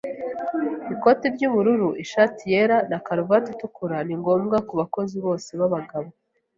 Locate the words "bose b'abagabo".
5.25-6.07